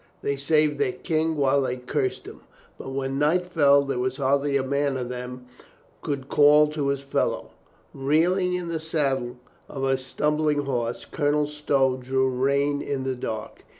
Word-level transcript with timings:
They 0.23 0.35
saved 0.35 0.79
their 0.79 0.93
King 0.93 1.35
while 1.35 1.61
they 1.61 1.77
cursed 1.77 2.25
him. 2.25 2.41
But 2.79 2.89
when 2.89 3.19
night 3.19 3.45
fell 3.45 3.83
there 3.83 3.99
was 3.99 4.17
hardly 4.17 4.57
a 4.57 4.63
man 4.63 4.97
of 4.97 5.09
them 5.09 5.45
could 6.01 6.27
call 6.27 6.69
to 6.69 6.87
his 6.87 7.01
fellow. 7.03 7.51
Reeling 7.93 8.55
in 8.55 8.67
the 8.67 8.79
saddle 8.79 9.37
of 9.69 9.83
a 9.83 9.99
stumbling 9.99 10.61
horse, 10.63 11.05
Colonel 11.05 11.45
Stow 11.45 11.97
drew 11.97 12.27
rein 12.31 12.81
in 12.81 13.03
the 13.03 13.13
dark. 13.15 13.63